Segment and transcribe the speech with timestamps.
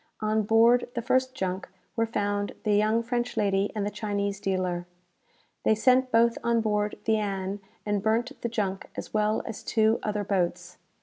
[0.19, 4.87] On board the first junk were found the young French lady and the Chinese dealer.
[5.63, 9.99] "They sent both on board the 'Ann,' and burnt the junk as well as two
[10.01, 10.79] other boats.